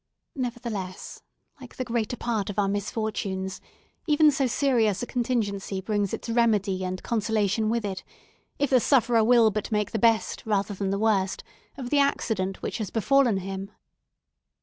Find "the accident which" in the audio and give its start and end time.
11.91-12.79